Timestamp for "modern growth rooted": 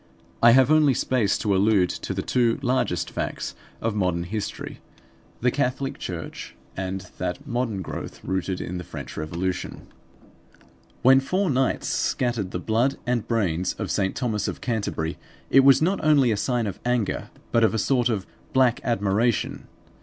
7.45-8.59